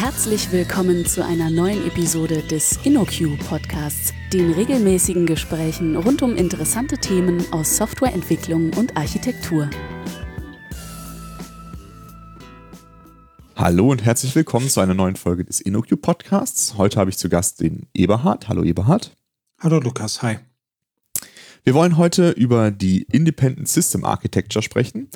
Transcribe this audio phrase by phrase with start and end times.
[0.00, 6.98] Herzlich willkommen zu einer neuen Episode des InnoQ Podcasts, den regelmäßigen Gesprächen rund um interessante
[6.98, 9.68] Themen aus Softwareentwicklung und Architektur.
[13.56, 16.76] Hallo und herzlich willkommen zu einer neuen Folge des InnoQ Podcasts.
[16.76, 18.48] Heute habe ich zu Gast den Eberhard.
[18.48, 19.16] Hallo Eberhard.
[19.58, 20.38] Hallo Lukas, hi.
[21.64, 25.08] Wir wollen heute über die Independent System Architecture sprechen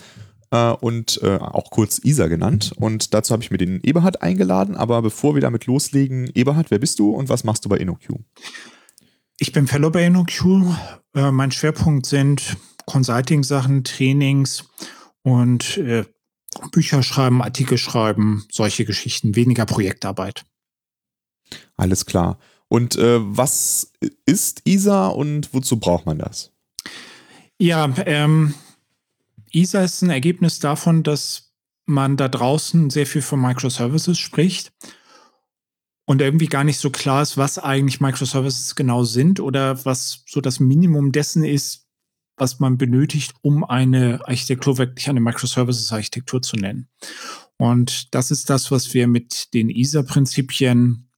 [0.52, 2.72] äh, und äh, auch kurz ISA genannt.
[2.76, 4.76] Und dazu habe ich mir den Eberhard eingeladen.
[4.76, 8.20] Aber bevor wir damit loslegen, Eberhard, wer bist du und was machst du bei InnoQ?
[9.38, 10.76] Ich bin Fellow bei InnoQ.
[11.14, 14.64] Äh, mein Schwerpunkt sind Consulting-Sachen, Trainings
[15.22, 16.04] und äh,
[16.71, 20.44] Bücher schreiben, Artikel schreiben, solche Geschichten, weniger Projektarbeit.
[21.76, 22.38] Alles klar.
[22.68, 23.93] Und äh, was
[24.26, 26.52] ist ISA und wozu braucht man das?
[27.58, 28.54] Ja, ähm,
[29.52, 31.52] ISA ist ein Ergebnis davon, dass
[31.86, 34.72] man da draußen sehr viel von Microservices spricht
[36.05, 40.40] und irgendwie gar nicht so klar ist, was eigentlich Microservices genau sind oder was so
[40.40, 41.86] das Minimum dessen ist,
[42.36, 46.88] was man benötigt, um eine Architektur wirklich eine Microservices-Architektur zu nennen.
[47.56, 51.08] Und das ist das, was wir mit den ISA-Prinzipien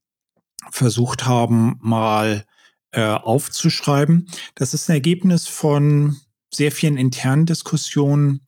[0.70, 2.44] versucht haben, mal
[2.90, 4.28] äh, aufzuschreiben.
[4.54, 6.16] Das ist ein Ergebnis von
[6.54, 8.40] sehr vielen internen Diskussionen,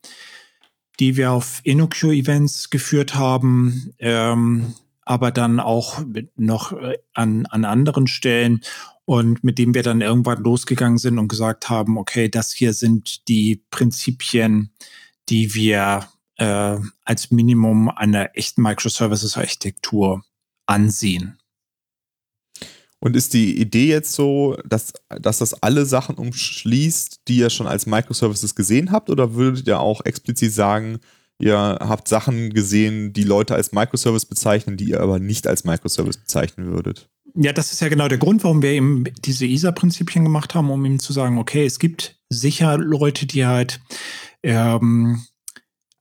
[0.99, 6.01] die wir auf InnoQ-Events geführt haben, ähm, aber dann auch
[6.35, 8.61] noch äh, an, an anderen Stellen
[9.05, 13.27] und mit dem wir dann irgendwann losgegangen sind und gesagt haben, okay, das hier sind
[13.29, 14.71] die Prinzipien,
[15.29, 20.23] die wir äh, als Minimum einer echten Microservices-Architektur
[20.65, 21.39] ansehen.
[22.99, 27.67] Und ist die Idee jetzt so, dass, dass das alle Sachen umschließt, die ihr schon
[27.67, 29.09] als Microservices gesehen habt?
[29.09, 30.99] Oder würdet ihr auch explizit sagen,
[31.39, 36.17] ihr habt Sachen gesehen, die Leute als Microservice bezeichnen, die ihr aber nicht als Microservice
[36.17, 37.07] bezeichnen würdet?
[37.35, 40.83] Ja, das ist ja genau der Grund, warum wir eben diese ISA-Prinzipien gemacht haben, um
[40.83, 43.79] ihm zu sagen, okay, es gibt sicher Leute, die halt
[44.41, 45.21] ähm,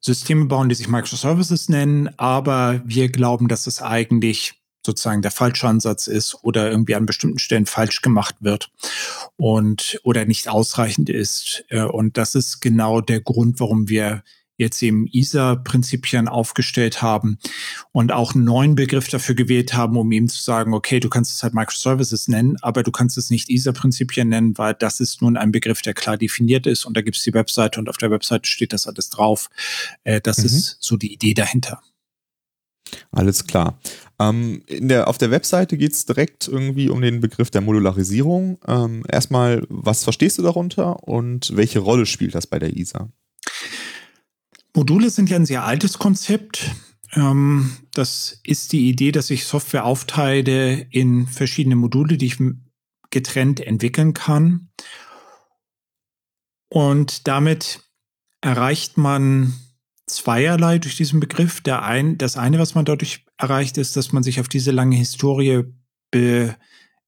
[0.00, 4.54] Systeme bauen, die sich Microservices nennen, aber wir glauben, dass es eigentlich
[4.86, 8.70] sozusagen der falsche Ansatz ist oder irgendwie an bestimmten Stellen falsch gemacht wird
[9.36, 11.64] und oder nicht ausreichend ist.
[11.68, 14.22] Äh, und das ist genau der Grund, warum wir
[14.58, 17.38] jetzt eben ISA-Prinzipien aufgestellt haben
[17.92, 21.32] und auch einen neuen Begriff dafür gewählt haben, um eben zu sagen, okay, du kannst
[21.34, 25.36] es halt Microservices nennen, aber du kannst es nicht ISA-Prinzipien nennen, weil das ist nun
[25.36, 28.10] ein Begriff, der klar definiert ist und da gibt es die Webseite und auf der
[28.10, 29.50] Webseite steht das alles drauf.
[30.04, 30.46] Äh, das mhm.
[30.46, 31.82] ist so die Idee dahinter.
[33.10, 33.78] Alles klar.
[34.18, 38.58] Ähm, der, auf der Webseite geht es direkt irgendwie um den Begriff der Modularisierung.
[38.66, 43.08] Ähm, erstmal, was verstehst du darunter und welche Rolle spielt das bei der ISA?
[44.74, 46.70] Module sind ja ein sehr altes Konzept.
[47.12, 52.38] Ähm, das ist die Idee, dass ich Software aufteile in verschiedene Module, die ich
[53.10, 54.68] getrennt entwickeln kann.
[56.68, 57.80] Und damit
[58.40, 59.54] erreicht man
[60.06, 61.60] zweierlei durch diesen Begriff.
[61.60, 64.96] Der ein, das eine, was man dadurch erreicht, ist, dass man sich auf diese lange
[64.96, 65.64] Historie
[66.10, 66.56] be,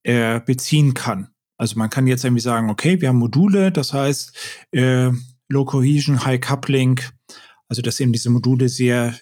[0.02, 1.28] äh, beziehen kann.
[1.56, 4.36] Also man kann jetzt irgendwie sagen, okay, wir haben Module, das heißt
[4.72, 5.10] äh,
[5.48, 7.00] Low Cohesion, High Coupling,
[7.68, 9.18] also dass eben diese Module sehr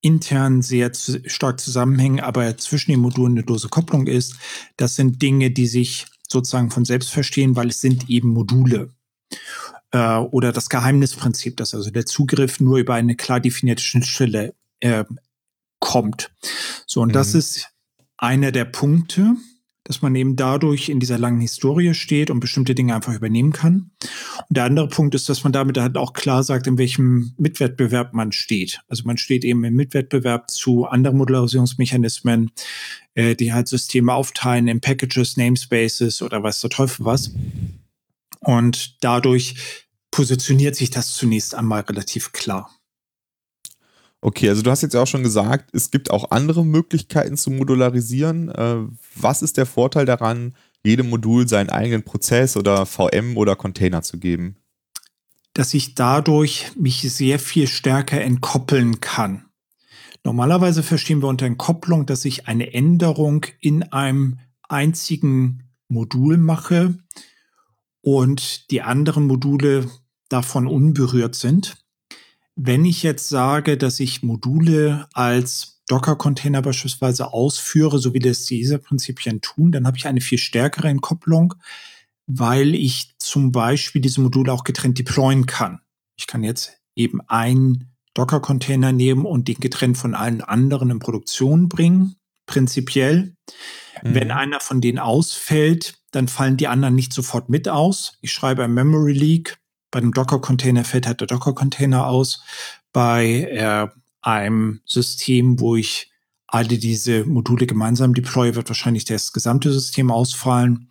[0.00, 4.36] intern sehr zu, stark zusammenhängen, aber zwischen den Modulen eine lose Kopplung ist.
[4.76, 8.90] Das sind Dinge, die sich sozusagen von selbst verstehen, weil es sind eben Module
[9.94, 15.04] äh, oder das Geheimnisprinzip, dass also der Zugriff nur über eine klar definierte Schnittstelle äh,
[15.78, 16.32] kommt.
[16.86, 17.12] So, und mhm.
[17.12, 17.68] das ist
[18.18, 19.36] einer der Punkte,
[19.84, 23.90] dass man eben dadurch in dieser langen Historie steht und bestimmte Dinge einfach übernehmen kann.
[24.48, 28.14] Und der andere Punkt ist, dass man damit halt auch klar sagt, in welchem Mitwettbewerb
[28.14, 28.80] man steht.
[28.88, 32.50] Also man steht eben im Mitwettbewerb zu anderen Modularisierungsmechanismen,
[33.14, 37.32] äh, die halt Systeme aufteilen in Packages, Namespaces oder was der Teufel was.
[38.40, 39.83] Und dadurch
[40.14, 42.70] positioniert sich das zunächst einmal relativ klar.
[44.20, 47.50] Okay, also du hast jetzt ja auch schon gesagt, es gibt auch andere Möglichkeiten zu
[47.50, 48.48] modularisieren.
[48.48, 48.76] Äh,
[49.16, 50.54] was ist der Vorteil daran,
[50.84, 54.54] jedem Modul seinen eigenen Prozess oder VM oder Container zu geben?
[55.52, 59.46] Dass ich dadurch mich sehr viel stärker entkoppeln kann.
[60.22, 64.38] Normalerweise verstehen wir unter Entkopplung, dass ich eine Änderung in einem
[64.68, 66.94] einzigen Modul mache
[68.00, 69.90] und die anderen Module
[70.34, 71.76] davon unberührt sind.
[72.56, 78.78] Wenn ich jetzt sage, dass ich Module als Docker-Container beispielsweise ausführe, so wie das diese
[78.78, 81.54] Prinzipien tun, dann habe ich eine viel stärkere Entkopplung,
[82.26, 85.80] weil ich zum Beispiel diese Module auch getrennt deployen kann.
[86.16, 91.68] Ich kann jetzt eben ein Docker-Container nehmen und den getrennt von allen anderen in Produktion
[91.68, 92.16] bringen,
[92.46, 93.36] prinzipiell.
[94.02, 94.14] Mhm.
[94.14, 98.18] Wenn einer von denen ausfällt, dann fallen die anderen nicht sofort mit aus.
[98.20, 99.58] Ich schreibe ein Memory Leak.
[99.94, 102.42] Bei einem Docker-Container fällt halt der Docker-Container aus.
[102.92, 103.86] Bei äh,
[104.22, 106.10] einem System, wo ich
[106.48, 110.88] alle diese Module gemeinsam deploye, wird wahrscheinlich das gesamte System ausfallen.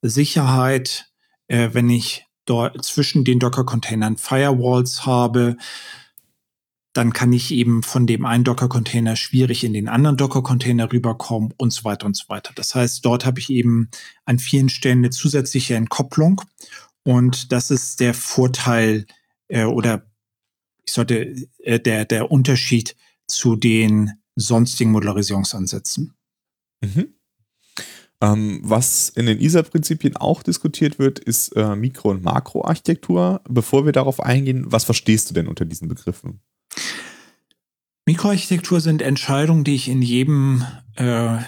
[0.00, 1.12] Sicherheit,
[1.48, 5.58] äh, wenn ich dort zwischen den Docker-Containern Firewalls habe,
[6.94, 11.74] dann kann ich eben von dem einen Docker-Container schwierig in den anderen Docker-Container rüberkommen und
[11.74, 12.52] so weiter und so weiter.
[12.54, 13.90] Das heißt, dort habe ich eben
[14.24, 16.40] an vielen Stellen eine zusätzliche Entkopplung
[17.06, 19.06] und das ist der Vorteil
[19.46, 20.10] äh, oder
[20.84, 22.96] ich sollte äh, der der Unterschied
[23.28, 26.14] zu den sonstigen Modularisierungsansätzen.
[26.82, 27.14] Mhm.
[28.20, 33.40] Ähm, was in den ISA-Prinzipien auch diskutiert wird, ist äh, Mikro- und Makroarchitektur.
[33.48, 36.40] Bevor wir darauf eingehen, was verstehst du denn unter diesen Begriffen?
[38.06, 40.64] Mikroarchitektur sind Entscheidungen, die ich in jedem
[40.96, 41.38] äh,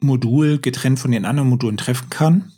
[0.00, 2.52] Modul getrennt von den anderen Modulen treffen kann.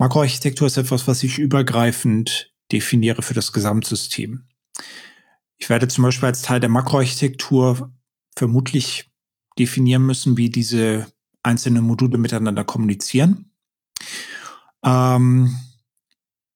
[0.00, 4.46] Makroarchitektur ist etwas, was ich übergreifend definiere für das Gesamtsystem.
[5.58, 7.92] Ich werde zum Beispiel als Teil der Makroarchitektur
[8.34, 9.10] vermutlich
[9.58, 11.06] definieren müssen, wie diese
[11.42, 13.52] einzelnen Module miteinander kommunizieren.
[14.82, 15.54] Ähm,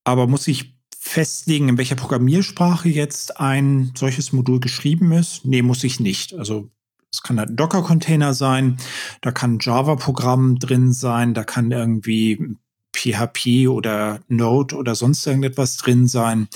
[0.04, 5.44] aber muss ich festlegen, in welcher Programmiersprache jetzt ein solches Modul geschrieben ist?
[5.44, 6.32] Nee, muss ich nicht.
[6.32, 6.70] Also
[7.12, 8.78] es kann halt ein Docker-Container sein,
[9.20, 12.56] da kann ein Java-Programm drin sein, da kann irgendwie
[12.94, 16.48] PHP oder Node oder sonst irgendetwas drin sein.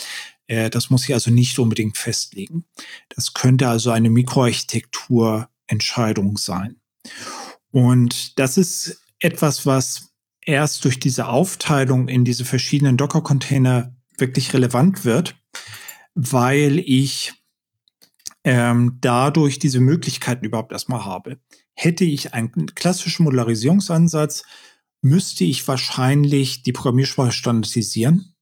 [0.47, 2.65] Äh, das muss ich also nicht unbedingt festlegen.
[3.11, 6.77] Das könnte also eine Mikroarchitekturentscheidung sein.
[7.71, 10.09] Und das ist etwas, was
[10.41, 15.37] erst durch diese Aufteilung in diese verschiedenen Docker-Container wirklich relevant wird,
[16.15, 17.35] weil ich
[18.45, 21.39] ähm, dadurch diese Möglichkeiten überhaupt erstmal habe.
[21.75, 24.45] Hätte ich einen klassischen Modularisierungsansatz,
[25.03, 28.35] müsste ich wahrscheinlich die Programmiersprache standardisieren.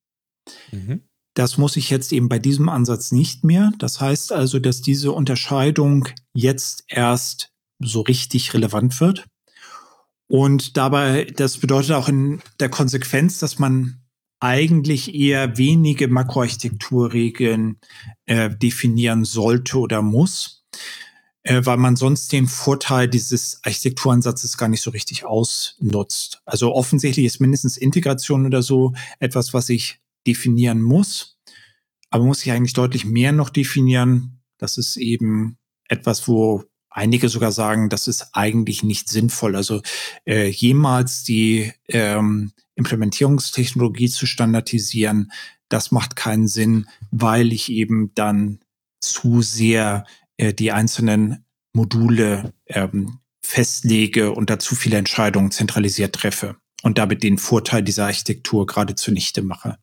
[0.72, 1.02] Mhm.
[1.34, 3.72] Das muss ich jetzt eben bei diesem Ansatz nicht mehr.
[3.78, 9.26] Das heißt also, dass diese Unterscheidung jetzt erst so richtig relevant wird.
[10.28, 14.00] Und dabei, das bedeutet auch in der Konsequenz, dass man
[14.40, 17.80] eigentlich eher wenige Makroarchitekturregeln
[18.26, 20.64] äh, definieren sollte oder muss,
[21.46, 26.42] äh, weil man sonst den Vorteil dieses Architekturansatzes gar nicht so richtig ausnutzt.
[26.44, 31.38] Also offensichtlich ist mindestens Integration oder so etwas, was ich definieren muss,
[32.10, 34.40] aber muss ich eigentlich deutlich mehr noch definieren.
[34.58, 35.56] Das ist eben
[35.88, 39.54] etwas, wo einige sogar sagen, das ist eigentlich nicht sinnvoll.
[39.54, 39.82] Also
[40.24, 45.30] äh, jemals die ähm, Implementierungstechnologie zu standardisieren,
[45.68, 48.58] das macht keinen Sinn, weil ich eben dann
[49.00, 50.06] zu sehr
[50.36, 57.22] äh, die einzelnen Module ähm, festlege und da zu viele Entscheidungen zentralisiert treffe und damit
[57.22, 59.78] den Vorteil dieser Architektur gerade zunichte mache.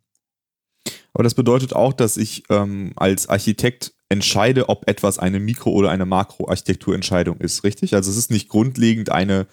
[1.14, 5.92] Aber das bedeutet auch, dass ich ähm, als Architekt entscheide, ob etwas eine Mikro- oder
[5.92, 7.96] eine Makroarchitekturentscheidung ist, richtig?
[7.96, 9.48] Also es ist nicht grundlegend eine,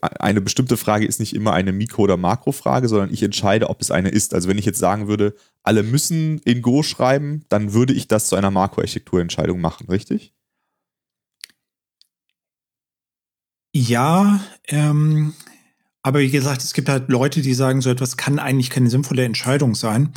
[0.00, 3.90] eine bestimmte Frage ist nicht immer eine Mikro- oder Makrofrage, sondern ich entscheide, ob es
[3.90, 4.34] eine ist.
[4.34, 8.28] Also wenn ich jetzt sagen würde, alle müssen in Go schreiben, dann würde ich das
[8.28, 10.34] zu einer Makroarchitekturentscheidung machen, richtig?
[13.74, 15.34] Ja, ähm,
[16.02, 19.24] aber wie gesagt, es gibt halt Leute, die sagen, so etwas kann eigentlich keine sinnvolle
[19.24, 20.12] Entscheidung sein.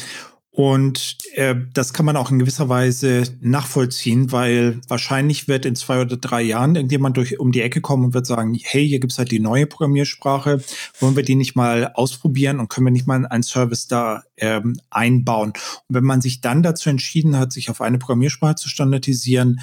[0.55, 5.99] Und äh, das kann man auch in gewisser Weise nachvollziehen, weil wahrscheinlich wird in zwei
[5.99, 9.17] oder drei Jahren irgendjemand durch um die Ecke kommen und wird sagen, hey, hier gibt's
[9.17, 10.61] halt die neue Programmiersprache,
[11.01, 14.79] wollen wir die nicht mal ausprobieren und können wir nicht mal einen Service da ähm,
[14.89, 15.49] einbauen?
[15.89, 19.59] Und wenn man sich dann dazu entschieden hat, sich auf eine Programmiersprache zu standardisieren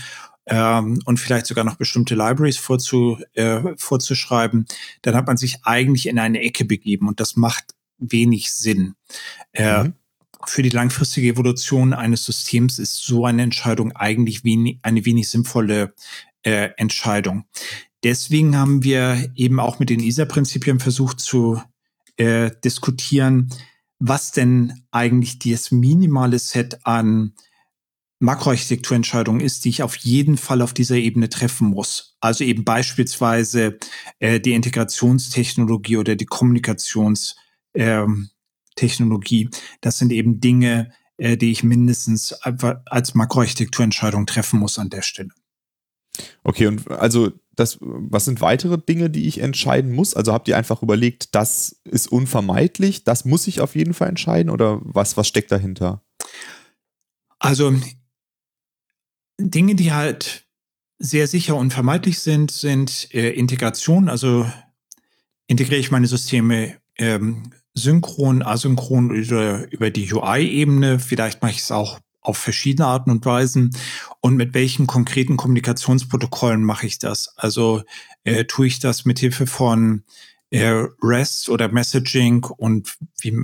[0.47, 4.67] ähm, und vielleicht sogar noch bestimmte Libraries vorzu, äh, vorzuschreiben,
[5.03, 8.95] dann hat man sich eigentlich in eine Ecke begeben und das macht wenig Sinn.
[9.53, 9.95] Äh, mhm
[10.47, 15.95] für die langfristige Evolution eines Systems ist so eine Entscheidung eigentlich wenig, eine wenig sinnvolle
[16.43, 17.45] äh, Entscheidung.
[18.03, 21.63] Deswegen haben wir eben auch mit den ISA-Prinzipien versucht zu
[22.17, 23.51] äh, diskutieren,
[23.99, 27.35] was denn eigentlich das minimale Set an
[28.23, 32.17] Makroarchitekturentscheidungen ist, die ich auf jeden Fall auf dieser Ebene treffen muss.
[32.21, 33.79] Also eben beispielsweise
[34.21, 37.37] äh, die Integrationstechnologie oder die Kommunikations
[37.75, 38.31] ähm.
[39.83, 45.29] Das sind eben Dinge, äh, die ich mindestens als Makroarchitekturentscheidung treffen muss an der Stelle.
[46.43, 50.15] Okay, und also das, was sind weitere Dinge, die ich entscheiden muss?
[50.15, 54.51] Also habt ihr einfach überlegt, das ist unvermeidlich, das muss ich auf jeden Fall entscheiden
[54.51, 56.03] oder was, was steckt dahinter?
[57.39, 57.75] Also
[59.39, 60.47] Dinge, die halt
[60.99, 64.09] sehr sicher und vermeidlich sind, sind äh, Integration.
[64.09, 64.51] Also
[65.47, 70.99] integriere ich meine Systeme ähm, synchron, asynchron oder über die UI-Ebene.
[71.01, 73.77] Vielleicht mache ich es auch auf verschiedene Arten und Weisen.
[74.21, 77.37] Und mit welchen konkreten Kommunikationsprotokollen mache ich das?
[77.37, 77.83] Also
[78.25, 80.05] äh, tue ich das mit Hilfe von
[80.51, 83.37] äh, REST oder Messaging und wie,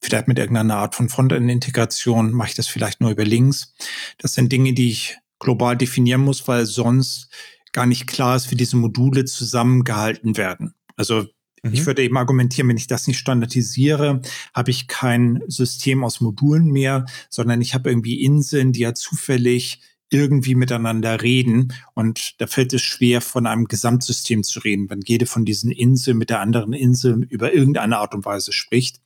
[0.00, 3.74] vielleicht mit irgendeiner Art von Frontend-Integration mache ich das vielleicht nur über Links.
[4.18, 7.28] Das sind Dinge, die ich global definieren muss, weil sonst
[7.72, 10.74] gar nicht klar ist, wie diese Module zusammengehalten werden.
[10.96, 11.26] Also
[11.62, 11.72] mhm.
[11.72, 14.22] ich würde eben argumentieren, wenn ich das nicht standardisiere,
[14.54, 19.80] habe ich kein System aus Modulen mehr, sondern ich habe irgendwie Inseln, die ja zufällig
[20.10, 21.72] irgendwie miteinander reden.
[21.94, 26.18] Und da fällt es schwer, von einem Gesamtsystem zu reden, wenn jede von diesen Inseln
[26.18, 29.00] mit der anderen Insel über irgendeine Art und Weise spricht.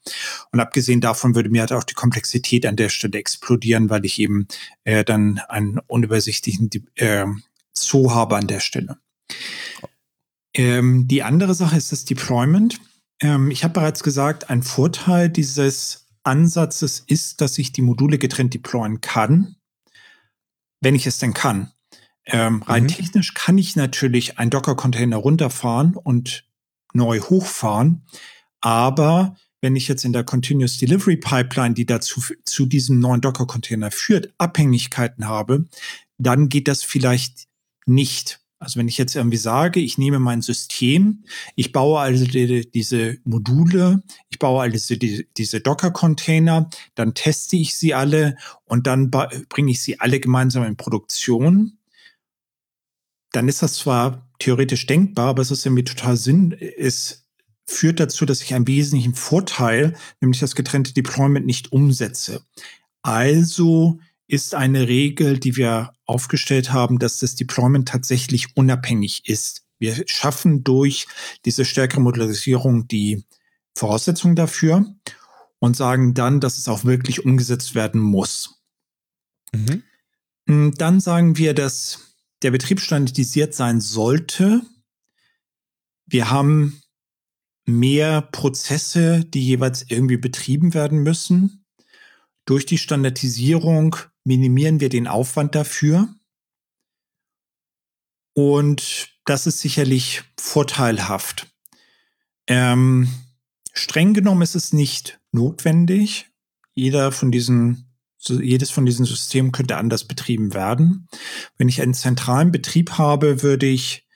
[0.50, 4.18] Und abgesehen davon würde mir halt auch die Komplexität an der Stelle explodieren, weil ich
[4.18, 4.48] eben
[4.84, 7.26] äh, dann einen unübersichtlichen äh,
[7.74, 8.98] Zoo habe an der Stelle.
[10.54, 12.80] Ähm, die andere Sache ist das Deployment.
[13.20, 18.54] Ähm, ich habe bereits gesagt, ein Vorteil dieses Ansatzes ist, dass ich die Module getrennt
[18.54, 19.56] deployen kann
[20.84, 21.72] wenn ich es denn kann.
[22.26, 22.88] Ähm, rein mhm.
[22.88, 26.46] technisch kann ich natürlich einen Docker-Container runterfahren und
[26.92, 28.06] neu hochfahren,
[28.60, 33.90] aber wenn ich jetzt in der Continuous Delivery Pipeline, die dazu zu diesem neuen Docker-Container
[33.90, 35.64] führt, Abhängigkeiten habe,
[36.18, 37.46] dann geht das vielleicht
[37.86, 38.40] nicht.
[38.64, 43.18] Also wenn ich jetzt irgendwie sage, ich nehme mein System, ich baue also die, diese
[43.24, 49.70] Module, ich baue also die, diese Docker-Container, dann teste ich sie alle und dann bringe
[49.70, 51.78] ich sie alle gemeinsam in Produktion,
[53.32, 57.26] dann ist das zwar theoretisch denkbar, aber es ist irgendwie total Sinn, es
[57.66, 62.44] führt dazu, dass ich einen wesentlichen Vorteil, nämlich das getrennte Deployment, nicht umsetze.
[63.02, 69.66] Also ist eine Regel, die wir aufgestellt haben, dass das Deployment tatsächlich unabhängig ist.
[69.78, 71.06] Wir schaffen durch
[71.44, 73.24] diese stärkere Modularisierung die
[73.76, 74.86] Voraussetzungen dafür
[75.58, 78.62] und sagen dann, dass es auch wirklich umgesetzt werden muss.
[79.52, 79.82] Mhm.
[80.48, 84.62] Hm, dann sagen wir, dass der Betrieb standardisiert sein sollte.
[86.06, 86.82] Wir haben
[87.66, 91.64] mehr Prozesse, die jeweils irgendwie betrieben werden müssen.
[92.44, 96.08] Durch die Standardisierung minimieren wir den Aufwand dafür.
[98.34, 101.54] Und das ist sicherlich vorteilhaft.
[102.46, 103.08] Ähm,
[103.72, 106.30] streng genommen ist es nicht notwendig.
[106.74, 111.08] Jeder von diesen, jedes von diesen Systemen könnte anders betrieben werden.
[111.56, 114.06] Wenn ich einen zentralen Betrieb habe, würde ich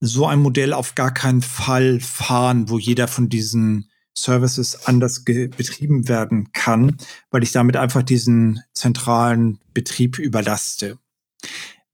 [0.00, 6.08] so ein Modell auf gar keinen Fall fahren, wo jeder von diesen Services anders betrieben
[6.08, 6.96] werden kann,
[7.30, 10.98] weil ich damit einfach diesen zentralen Betrieb überlaste.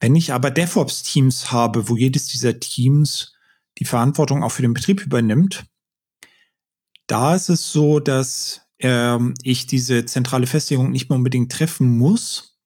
[0.00, 3.34] Wenn ich aber DevOps-Teams habe, wo jedes dieser Teams
[3.78, 5.64] die Verantwortung auch für den Betrieb übernimmt,
[7.06, 12.58] da ist es so, dass ähm, ich diese zentrale Festlegung nicht mehr unbedingt treffen muss.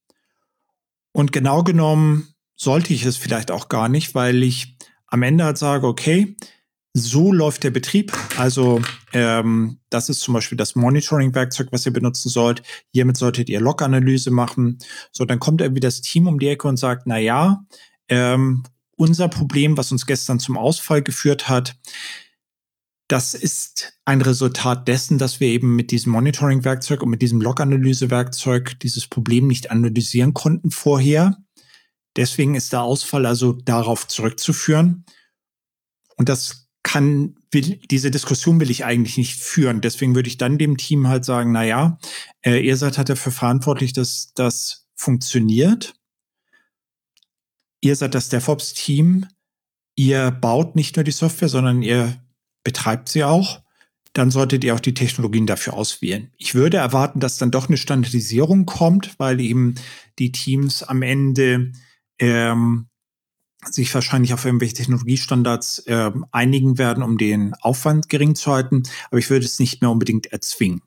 [1.12, 5.58] Und genau genommen sollte ich es vielleicht auch gar nicht, weil ich am Ende halt
[5.58, 6.36] sage, okay,
[6.94, 8.12] so läuft der Betrieb.
[8.38, 8.80] Also
[9.12, 12.62] ähm, das ist zum Beispiel das Monitoring-Werkzeug, was ihr benutzen sollt.
[12.92, 14.78] Hiermit solltet ihr Log-Analyse machen.
[15.10, 17.64] So, dann kommt irgendwie das Team um die Ecke und sagt, na ja,
[18.08, 18.62] ähm,
[18.96, 21.76] unser Problem, was uns gestern zum Ausfall geführt hat,
[23.08, 28.78] das ist ein Resultat dessen, dass wir eben mit diesem Monitoring-Werkzeug und mit diesem Log-Analyse-Werkzeug
[28.80, 31.36] dieses Problem nicht analysieren konnten vorher.
[32.16, 35.04] Deswegen ist der Ausfall also darauf zurückzuführen.
[36.16, 36.63] Und das
[36.94, 39.80] kann, will, diese Diskussion will ich eigentlich nicht führen.
[39.80, 41.98] Deswegen würde ich dann dem Team halt sagen, na ja,
[42.46, 45.96] äh, ihr seid halt dafür verantwortlich, dass das funktioniert.
[47.80, 49.26] Ihr seid das DevOps-Team.
[49.96, 52.22] Ihr baut nicht nur die Software, sondern ihr
[52.62, 53.60] betreibt sie auch.
[54.12, 56.30] Dann solltet ihr auch die Technologien dafür auswählen.
[56.36, 59.74] Ich würde erwarten, dass dann doch eine Standardisierung kommt, weil eben
[60.20, 61.72] die Teams am Ende
[62.20, 62.86] ähm,
[63.70, 68.82] sich wahrscheinlich auf irgendwelche Technologiestandards äh, einigen werden, um den Aufwand gering zu halten.
[69.08, 70.82] Aber ich würde es nicht mehr unbedingt erzwingen.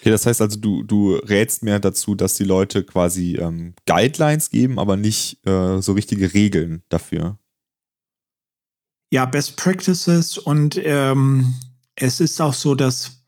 [0.00, 4.50] Okay, das heißt also, du, du rätst mehr dazu, dass die Leute quasi ähm, Guidelines
[4.50, 7.38] geben, aber nicht äh, so richtige Regeln dafür.
[9.10, 11.54] Ja, Best Practices und ähm,
[11.96, 13.23] es ist auch so, dass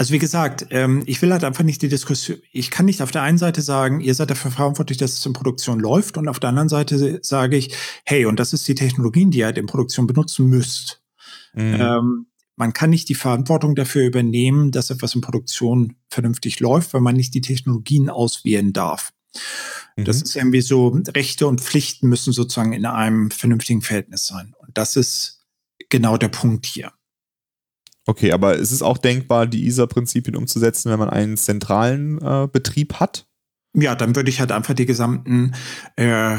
[0.00, 3.10] also wie gesagt, ähm, ich will halt einfach nicht die Diskussion, ich kann nicht auf
[3.10, 6.40] der einen Seite sagen, ihr seid dafür verantwortlich, dass es in Produktion läuft und auf
[6.40, 7.76] der anderen Seite sage ich,
[8.06, 11.02] hey, und das ist die Technologien, die ihr halt in Produktion benutzen müsst.
[11.52, 11.76] Mhm.
[11.78, 12.26] Ähm,
[12.56, 17.16] man kann nicht die Verantwortung dafür übernehmen, dass etwas in Produktion vernünftig läuft, weil man
[17.16, 19.12] nicht die Technologien auswählen darf.
[19.96, 20.06] Mhm.
[20.06, 24.54] Das ist irgendwie so, Rechte und Pflichten müssen sozusagen in einem vernünftigen Verhältnis sein.
[24.60, 25.44] Und das ist
[25.90, 26.90] genau der Punkt hier.
[28.10, 32.94] Okay, aber ist es auch denkbar, die ISA-Prinzipien umzusetzen, wenn man einen zentralen äh, Betrieb
[32.94, 33.28] hat?
[33.72, 35.54] Ja, dann würde ich halt einfach die gesamten
[35.94, 36.38] äh,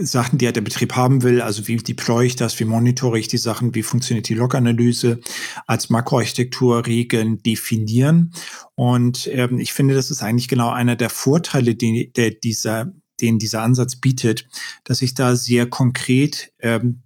[0.00, 3.28] Sachen, die halt der Betrieb haben will, also wie deploy ich das, wie monitore ich
[3.28, 5.20] die Sachen, wie funktioniert die Log-Analyse,
[5.68, 8.34] als Makroarchitekturregeln definieren.
[8.74, 13.38] Und ähm, ich finde, das ist eigentlich genau einer der Vorteile, die, der dieser, den
[13.38, 14.48] dieser Ansatz bietet,
[14.82, 17.04] dass ich da sehr konkret ähm,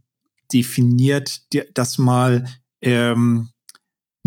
[0.51, 1.43] definiert,
[1.75, 2.47] das mal
[2.81, 3.51] ähm,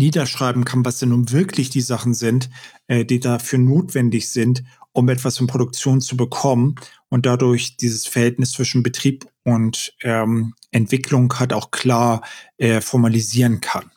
[0.00, 2.50] niederschreiben kann, was denn nun wirklich die Sachen sind,
[2.88, 6.74] äh, die dafür notwendig sind, um etwas in Produktion zu bekommen
[7.10, 12.22] und dadurch dieses Verhältnis zwischen Betrieb und ähm, Entwicklung halt auch klar
[12.56, 13.90] äh, formalisieren kann.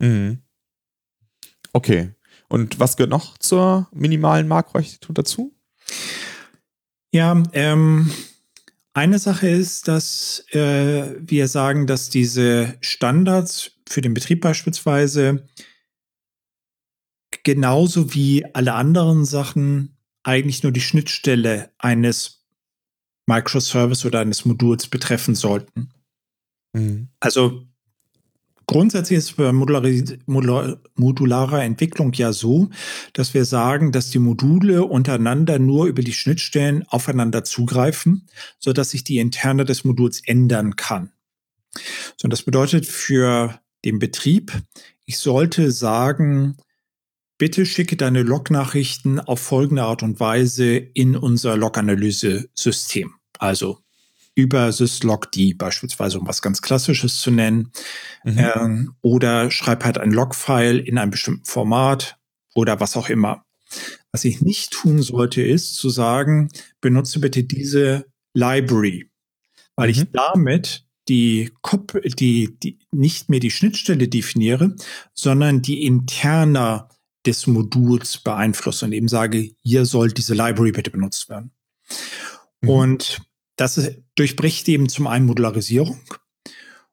[0.00, 0.38] Mhm.
[1.72, 2.10] Okay.
[2.48, 5.54] Und was gehört noch zur minimalen Makroarchitektur dazu?
[7.12, 8.10] Ja, ähm,
[8.94, 15.46] eine Sache ist, dass äh, wir sagen, dass diese Standards für den Betrieb beispielsweise
[17.42, 22.44] genauso wie alle anderen Sachen eigentlich nur die Schnittstelle eines
[23.26, 25.90] Microservice oder eines Moduls betreffen sollten.
[26.72, 27.08] Mhm.
[27.20, 27.66] Also
[28.66, 32.70] grundsätzlich ist es bei modularer Entwicklung ja so,
[33.12, 38.26] dass wir sagen, dass die Module untereinander nur über die Schnittstellen aufeinander zugreifen,
[38.58, 41.12] sodass sich die Interne des Moduls ändern kann.
[42.16, 44.52] So, und das bedeutet für den Betrieb,
[45.04, 46.56] ich sollte sagen,
[47.38, 53.14] bitte schicke deine Log-Nachrichten auf folgende Art und Weise in unser Log-Analyse-System.
[53.38, 53.78] Also
[54.34, 57.72] über syslogd beispielsweise, um was ganz Klassisches zu nennen.
[58.24, 58.38] Mhm.
[58.38, 62.18] Ähm, oder schreib halt ein Log-File in einem bestimmten Format
[62.54, 63.44] oder was auch immer.
[64.12, 69.10] Was ich nicht tun sollte, ist zu sagen, benutze bitte diese Library,
[69.76, 69.92] weil mhm.
[69.92, 71.50] ich damit die,
[72.18, 74.76] die, die nicht mehr die Schnittstelle definiere,
[75.14, 76.88] sondern die interner
[77.26, 81.50] des Moduls beeinflusse und eben sage, hier soll diese Library bitte benutzt werden.
[82.60, 82.68] Mhm.
[82.68, 83.20] Und
[83.56, 86.00] das ist, durchbricht eben zum einen Modularisierung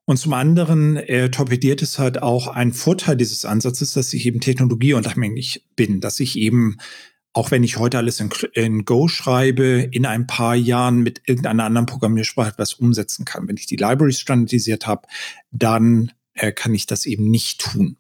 [0.06, 4.40] und zum anderen äh, torpediert es halt auch einen Vorteil dieses Ansatzes, dass ich eben
[4.40, 6.78] technologieunabhängig bin, dass ich eben
[7.36, 11.66] auch wenn ich heute alles in, in, Go schreibe, in ein paar Jahren mit irgendeiner
[11.66, 13.46] anderen Programmiersprache etwas umsetzen kann.
[13.50, 15.06] Wenn ich die Libraries standardisiert habe,
[15.52, 17.98] dann äh, kann ich das eben nicht tun.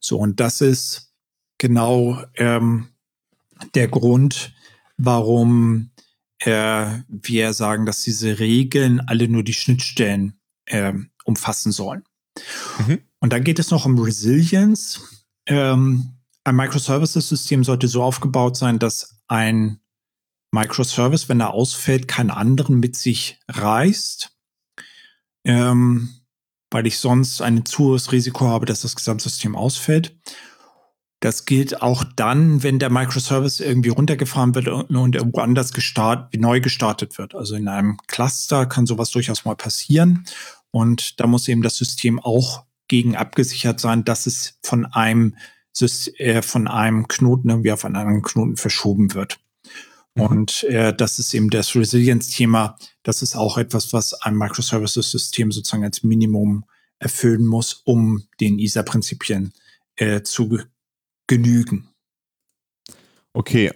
[0.00, 1.12] So, und das ist
[1.58, 2.88] genau ähm,
[3.74, 4.52] der Grund,
[4.96, 5.92] warum
[6.40, 12.02] äh, wir sagen, dass diese Regeln alle nur die Schnittstellen äh, umfassen sollen.
[12.88, 12.98] Mhm.
[13.20, 15.00] Und dann geht es noch um Resilience.
[15.46, 16.13] Ähm,
[16.44, 19.80] ein Microservices-System sollte so aufgebaut sein, dass ein
[20.52, 24.30] Microservice, wenn er ausfällt, keinen anderen mit sich reißt,
[25.44, 26.10] ähm,
[26.70, 30.16] weil ich sonst ein zu hohes Risiko habe, dass das Gesamtsystem ausfällt.
[31.20, 36.60] Das gilt auch dann, wenn der Microservice irgendwie runtergefahren wird und irgendwo anders gestartet, neu
[36.60, 37.34] gestartet wird.
[37.34, 40.26] Also in einem Cluster kann sowas durchaus mal passieren.
[40.70, 45.36] Und da muss eben das System auch gegen abgesichert sein, dass es von einem
[46.42, 49.38] von einem Knoten irgendwie auf einen anderen Knoten verschoben wird.
[50.14, 50.22] Mhm.
[50.22, 52.78] Und äh, das ist eben das Resilience-Thema.
[53.02, 56.64] Das ist auch etwas, was ein Microservices-System sozusagen als Minimum
[56.98, 59.52] erfüllen muss, um den ISA-Prinzipien
[59.96, 60.60] äh, zu
[61.26, 61.88] genügen.
[63.32, 63.72] Okay,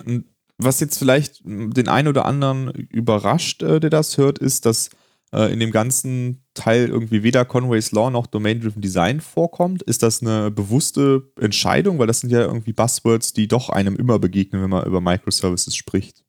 [0.56, 4.90] was jetzt vielleicht den einen oder anderen überrascht, äh, der das hört, ist, dass
[5.32, 9.82] äh, in dem ganzen Teil irgendwie weder Conway's Law noch Domain-Driven Design vorkommt?
[9.82, 11.98] Ist das eine bewusste Entscheidung?
[11.98, 15.76] Weil das sind ja irgendwie Buzzwords, die doch einem immer begegnen, wenn man über Microservices
[15.76, 16.24] spricht.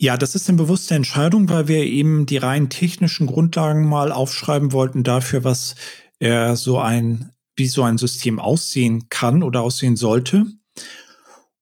[0.00, 4.72] Ja, das ist eine bewusste Entscheidung, weil wir eben die rein technischen Grundlagen mal aufschreiben
[4.72, 5.74] wollten dafür, was
[6.20, 10.46] äh, so ein, wie so ein System aussehen kann oder aussehen sollte.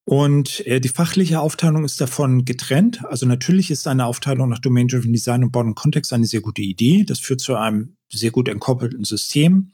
[0.08, 3.04] Und äh, die fachliche Aufteilung ist davon getrennt.
[3.06, 7.02] Also natürlich ist eine Aufteilung nach Domain-Driven Design und Board Kontext eine sehr gute Idee.
[7.04, 9.72] Das führt zu einem sehr gut entkoppelten System.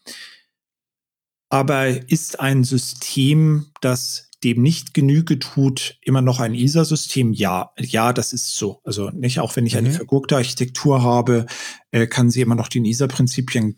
[1.50, 7.34] Aber ist ein System, das dem nicht Genüge tut, immer noch ein ISA-System?
[7.34, 8.80] Ja, ja, das ist so.
[8.84, 9.94] Also nicht, auch wenn ich eine mhm.
[9.94, 11.44] vergurkte Architektur habe,
[11.90, 13.76] äh, kann sie immer noch den ISA-Prinzipien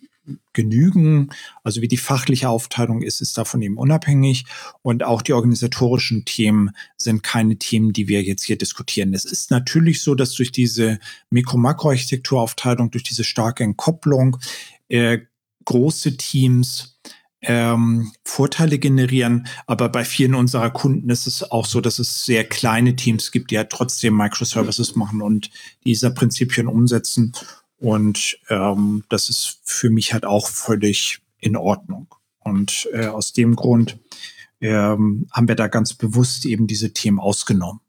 [0.52, 1.30] genügen.
[1.62, 4.44] Also wie die fachliche Aufteilung ist, ist davon eben unabhängig.
[4.82, 9.14] Und auch die organisatorischen Themen sind keine Themen, die wir jetzt hier diskutieren.
[9.14, 10.98] Es ist natürlich so, dass durch diese
[11.30, 14.38] Mikro-Makro-Architekturaufteilung, durch diese starke Entkopplung,
[14.88, 15.18] äh,
[15.64, 16.98] große Teams
[17.46, 19.46] ähm, Vorteile generieren.
[19.66, 23.50] Aber bei vielen unserer Kunden ist es auch so, dass es sehr kleine Teams gibt,
[23.50, 25.50] die ja halt trotzdem Microservices machen und
[25.84, 27.32] dieser Prinzipien umsetzen.
[27.84, 32.06] Und ähm, das ist für mich halt auch völlig in Ordnung.
[32.38, 33.98] Und äh, aus dem Grund
[34.62, 37.80] ähm, haben wir da ganz bewusst eben diese Themen ausgenommen.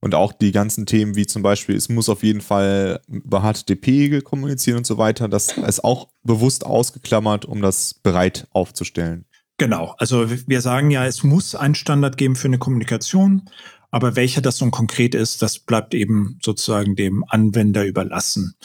[0.00, 4.22] Und auch die ganzen Themen wie zum Beispiel, es muss auf jeden Fall über HTTP
[4.22, 9.24] kommunizieren und so weiter, das ist auch bewusst ausgeklammert, um das bereit aufzustellen.
[9.56, 13.48] Genau, also wir sagen ja, es muss einen Standard geben für eine Kommunikation,
[13.94, 18.56] aber welcher das nun konkret ist, das bleibt eben sozusagen dem Anwender überlassen.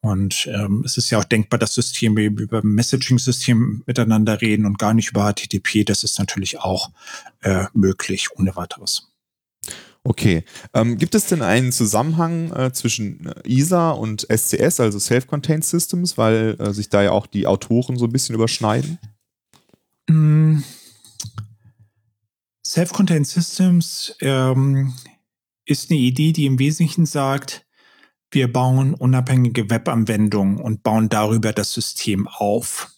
[0.00, 4.94] Und ähm, es ist ja auch denkbar, dass Systeme über Messaging-System miteinander reden und gar
[4.94, 5.84] nicht über HTTP.
[5.84, 6.92] Das ist natürlich auch
[7.40, 9.10] äh, möglich ohne weiteres.
[10.04, 10.44] Okay.
[10.74, 16.16] Ähm, gibt es denn einen Zusammenhang äh, zwischen äh, ISA und SCS, also Self-Contained Systems,
[16.16, 19.00] weil äh, sich da ja auch die Autoren so ein bisschen überschneiden?
[20.08, 20.60] Mm.
[22.68, 24.92] Self-Contained Systems ähm,
[25.64, 27.66] ist eine Idee, die im Wesentlichen sagt,
[28.30, 32.92] wir bauen unabhängige Webanwendungen und bauen darüber das System auf.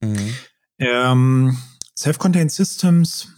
[0.00, 0.34] Mhm.
[0.78, 1.58] Ähm,
[1.96, 3.28] Self-Contained Systems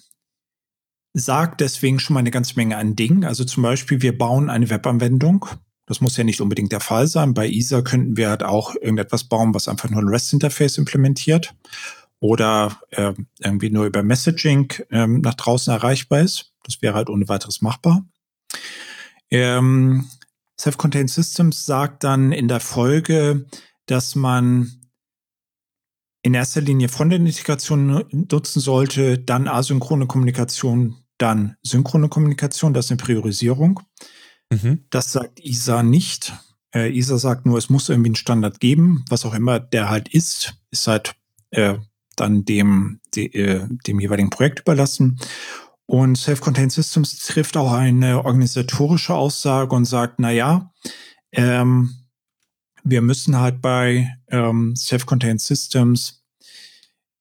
[1.13, 3.25] sagt deswegen schon mal eine ganze Menge an Dingen.
[3.25, 5.47] Also zum Beispiel, wir bauen eine Webanwendung.
[5.85, 7.35] Das muss ja nicht unbedingt der Fall sein.
[7.35, 11.55] Bei ISA könnten wir halt auch irgendetwas bauen, was einfach nur ein REST-Interface implementiert
[12.21, 16.53] oder äh, irgendwie nur über Messaging ähm, nach draußen erreichbar ist.
[16.65, 18.05] Das wäre halt ohne weiteres machbar.
[19.31, 20.09] Ähm,
[20.61, 23.47] Self-Contained Systems sagt dann in der Folge,
[23.87, 24.73] dass man
[26.23, 32.99] in erster Linie Frontend-Integration nutzen sollte, dann asynchrone Kommunikation, dann synchrone Kommunikation, das ist eine
[32.99, 33.81] Priorisierung.
[34.51, 34.85] Mhm.
[34.91, 36.33] Das sagt ISA nicht.
[36.75, 40.09] Äh, ISA sagt nur, es muss irgendwie einen Standard geben, was auch immer der halt
[40.09, 41.15] ist, ist halt
[41.51, 41.79] äh,
[42.21, 45.19] dann dem, de, äh, dem jeweiligen Projekt überlassen.
[45.87, 50.73] Und Self-Contained Systems trifft auch eine organisatorische Aussage und sagt, na ja,
[51.33, 51.95] ähm,
[52.85, 56.25] wir müssen halt bei ähm, Self-Contained Systems,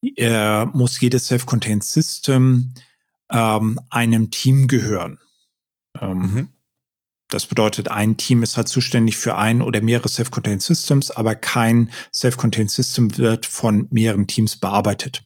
[0.02, 2.74] äh, muss jedes Self-Contained System
[3.32, 5.20] ähm, einem Team gehören.
[6.00, 6.50] Ähm, mhm.
[7.30, 11.92] Das bedeutet, ein Team ist halt zuständig für ein oder mehrere Self-Contained Systems, aber kein
[12.14, 15.26] Self-Contained System wird von mehreren Teams bearbeitet.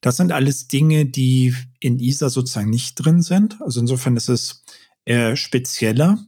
[0.00, 3.60] Das sind alles Dinge, die in ISA sozusagen nicht drin sind.
[3.62, 4.64] Also insofern ist es
[5.04, 6.18] äh, spezieller.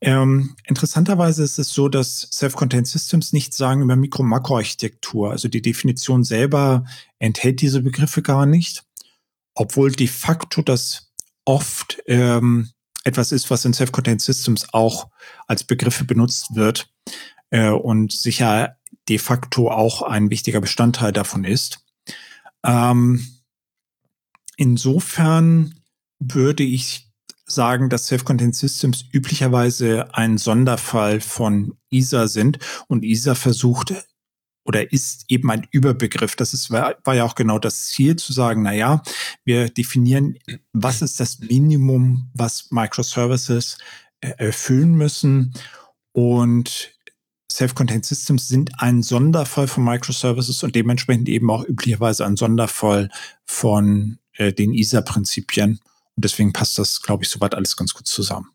[0.00, 5.30] Ähm, interessanterweise ist es so, dass Self-Contained Systems nichts sagen über Mikro-Makro-Architektur.
[5.30, 6.84] Also die Definition selber
[7.18, 8.84] enthält diese Begriffe gar nicht,
[9.54, 11.12] obwohl de facto das
[11.44, 12.70] oft ähm,
[13.04, 15.08] etwas ist, was in Self-Contained Systems auch
[15.46, 16.88] als Begriffe benutzt wird
[17.50, 18.76] äh, und sicher
[19.08, 21.84] de facto auch ein wichtiger Bestandteil davon ist.
[22.64, 23.26] Ähm,
[24.56, 25.74] insofern
[26.18, 27.10] würde ich
[27.46, 33.92] sagen, dass Self-Contained Systems üblicherweise ein Sonderfall von ISA sind und ISA versucht
[34.64, 36.36] oder ist eben ein Überbegriff.
[36.36, 39.02] Das ist, war, war ja auch genau das Ziel, zu sagen, na ja,
[39.44, 40.38] wir definieren,
[40.72, 43.78] was ist das Minimum, was Microservices
[44.20, 45.52] äh, erfüllen müssen.
[46.12, 46.92] Und
[47.52, 53.10] Self-Contained Systems sind ein Sonderfall von Microservices und dementsprechend eben auch üblicherweise ein Sonderfall
[53.44, 55.78] von äh, den ISA-Prinzipien.
[56.16, 58.48] Und deswegen passt das, glaube ich, soweit alles ganz gut zusammen.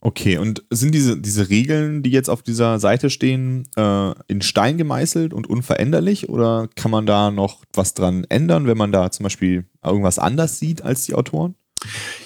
[0.00, 4.78] Okay, und sind diese, diese Regeln, die jetzt auf dieser Seite stehen, äh, in Stein
[4.78, 9.24] gemeißelt und unveränderlich oder kann man da noch was dran ändern, wenn man da zum
[9.24, 11.54] Beispiel irgendwas anders sieht als die Autoren?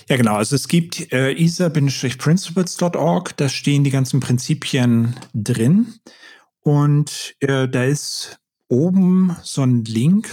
[0.08, 0.36] Ja, genau.
[0.36, 5.94] Also es gibt äh, isa-principles.org, da stehen die ganzen Prinzipien drin
[6.60, 10.32] und äh, da ist oben so ein Link,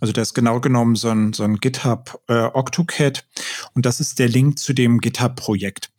[0.00, 3.24] also da ist genau genommen so ein, so ein GitHub äh, OctoCAD
[3.74, 5.90] und das ist der Link zu dem GitHub-Projekt.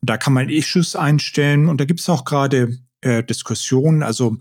[0.00, 4.02] Und da kann man Issues einstellen und da gibt es auch gerade äh, Diskussionen.
[4.02, 4.36] Also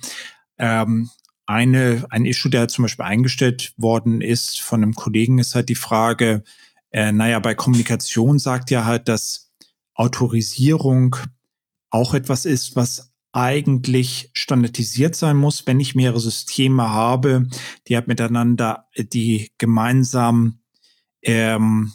[0.58, 1.10] ähm,
[1.46, 5.76] eine, ein Issue, der zum Beispiel eingestellt worden ist von einem Kollegen, ist halt die
[5.76, 6.44] Frage,
[6.92, 9.52] äh, naja, bei Kommunikation sagt ja halt, dass
[9.94, 11.16] Autorisierung
[11.90, 17.48] auch etwas ist, was eigentlich standardisiert sein muss, wenn ich mehrere Systeme habe,
[17.88, 20.60] die halt miteinander, die gemeinsam,
[21.22, 21.94] ähm,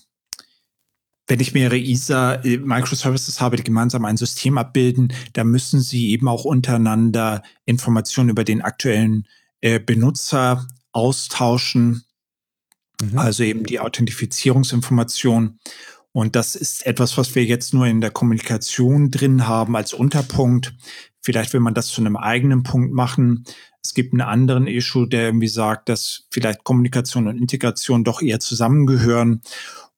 [1.26, 6.10] wenn ich mehrere ISA äh, Microservices habe, die gemeinsam ein System abbilden, dann müssen sie
[6.10, 9.26] eben auch untereinander Informationen über den aktuellen
[9.60, 12.04] äh, Benutzer austauschen.
[13.00, 13.18] Mhm.
[13.18, 15.58] Also eben die Authentifizierungsinformation.
[16.12, 20.74] Und das ist etwas, was wir jetzt nur in der Kommunikation drin haben als Unterpunkt.
[21.22, 23.44] Vielleicht will man das zu einem eigenen Punkt machen.
[23.82, 28.40] Es gibt einen anderen Issue, der irgendwie sagt, dass vielleicht Kommunikation und Integration doch eher
[28.40, 29.40] zusammengehören.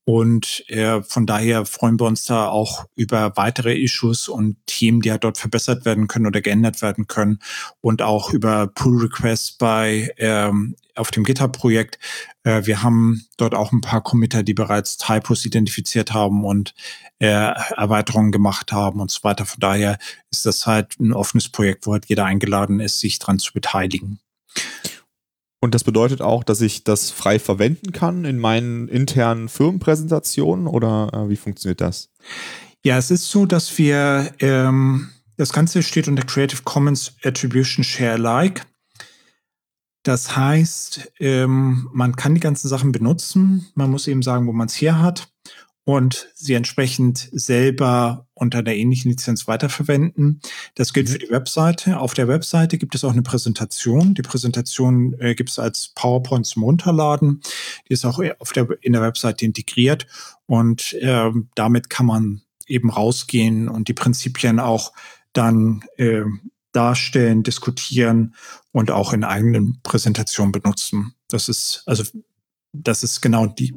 [0.05, 5.09] Und äh, von daher freuen wir uns da auch über weitere Issues und Themen, die
[5.09, 7.39] ja dort verbessert werden können oder geändert werden können.
[7.81, 11.99] Und auch über Pull Requests bei ähm, auf dem GitHub-Projekt.
[12.43, 16.75] Äh, wir haben dort auch ein paar Committer, die bereits Typos identifiziert haben und
[17.19, 19.47] äh, Erweiterungen gemacht haben und so weiter.
[19.47, 19.99] Von daher
[20.31, 24.21] ist das halt ein offenes Projekt, wo halt jeder eingeladen ist, sich dran zu beteiligen.
[25.65, 31.09] Und das bedeutet auch, dass ich das frei verwenden kann in meinen internen Firmenpräsentationen oder
[31.15, 32.11] äh, wie funktioniert das?
[32.85, 38.23] Ja, es ist so, dass wir, ähm, das Ganze steht unter Creative Commons Attribution Share
[38.23, 38.61] Alike.
[40.03, 43.67] Das heißt, ähm, man kann die ganzen Sachen benutzen.
[43.75, 45.29] Man muss eben sagen, wo man es her hat
[45.85, 50.41] und sie entsprechend selber unter der ähnlichen Lizenz weiterverwenden.
[50.75, 52.01] Das gilt für die Webseite.
[52.01, 54.15] Auf der Webseite gibt es auch eine Präsentation.
[54.15, 57.43] Die Präsentation äh, gibt es als PowerPoint zum Runterladen.
[57.89, 60.07] Die ist auch auf der, in der Webseite integriert
[60.47, 64.93] und äh, damit kann man eben rausgehen und die Prinzipien auch
[65.35, 66.23] dann äh,
[66.73, 68.35] darstellen, diskutieren
[68.73, 71.15] und auch in eigenen Präsentationen benutzen.
[71.29, 72.05] Das ist also
[72.73, 73.75] das ist genau die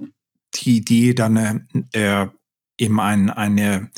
[0.65, 2.27] die Idee, dann äh,
[2.77, 3.89] eben ein, eine,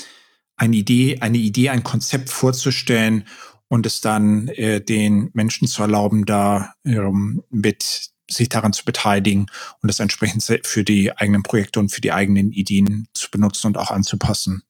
[0.55, 3.25] eine Idee, eine Idee, ein Konzept vorzustellen
[3.67, 9.47] und es dann äh, den Menschen zu erlauben, da ähm, mit sich daran zu beteiligen
[9.81, 13.77] und es entsprechend für die eigenen Projekte und für die eigenen Ideen zu benutzen und
[13.77, 14.63] auch anzupassen.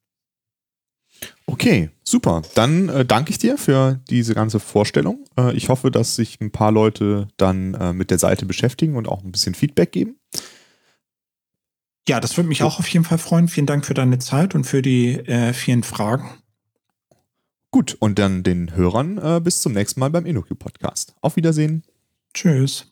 [1.46, 2.44] Okay, super.
[2.56, 5.26] Dann äh, danke ich dir für diese ganze Vorstellung.
[5.38, 9.08] Äh, ich hoffe, dass sich ein paar Leute dann äh, mit der Seite beschäftigen und
[9.08, 10.19] auch ein bisschen Feedback geben.
[12.10, 13.48] Ja, das würde mich auch auf jeden Fall freuen.
[13.48, 16.28] Vielen Dank für deine Zeit und für die äh, vielen Fragen.
[17.70, 21.14] Gut, und dann den Hörern äh, bis zum nächsten Mal beim InnoQ Podcast.
[21.22, 21.84] Auf Wiedersehen.
[22.34, 22.92] Tschüss.